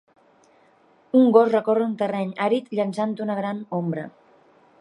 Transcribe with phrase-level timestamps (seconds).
[1.19, 4.09] Un gos recorre un terreny àrid llançant una gran ombra